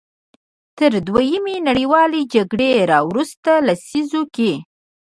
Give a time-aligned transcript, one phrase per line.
[0.77, 4.53] تر دویمې نړیوالې جګړې راوروسته لسیزو کې.